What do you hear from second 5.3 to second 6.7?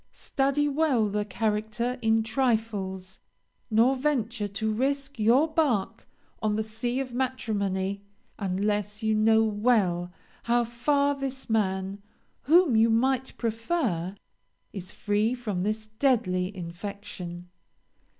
bark on the